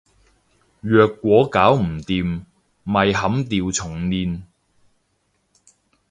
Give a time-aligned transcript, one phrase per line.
[0.79, 2.43] 若果搞唔掂，
[2.83, 4.41] 咪砍掉重練